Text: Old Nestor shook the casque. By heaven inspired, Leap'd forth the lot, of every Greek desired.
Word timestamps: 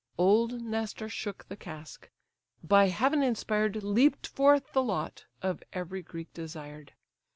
Old 0.17 0.63
Nestor 0.63 1.07
shook 1.09 1.47
the 1.47 1.55
casque. 1.55 2.09
By 2.63 2.87
heaven 2.87 3.21
inspired, 3.21 3.83
Leap'd 3.83 4.25
forth 4.25 4.73
the 4.73 4.81
lot, 4.81 5.25
of 5.43 5.61
every 5.73 6.01
Greek 6.01 6.33
desired. 6.33 6.93